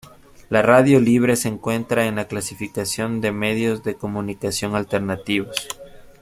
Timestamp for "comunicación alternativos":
3.97-5.67